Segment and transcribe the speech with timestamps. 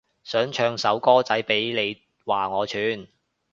[0.23, 3.07] 想唱首歌仔都俾你話我串